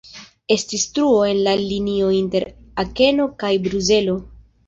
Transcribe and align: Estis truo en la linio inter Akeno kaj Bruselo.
Estis 0.53 0.85
truo 0.93 1.19
en 1.33 1.41
la 1.47 1.53
linio 1.59 2.09
inter 2.21 2.47
Akeno 2.85 3.27
kaj 3.43 3.51
Bruselo. 3.67 4.19